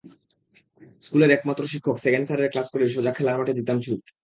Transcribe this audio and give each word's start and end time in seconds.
স্কুলের 1.03 1.31
একমাত্র 1.31 1.63
শিক্ষক 1.67 1.97
সেকেন্ড 1.97 2.25
স্যারের 2.27 2.51
ক্লাস 2.51 2.67
করেই 2.69 2.93
সোজা 2.95 3.11
খেলার 3.13 3.37
মাঠে 3.39 3.57
দিতাম 3.59 3.77
ছুট। 3.81 4.01